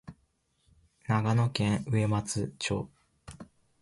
[1.05, 2.89] 長野県上松町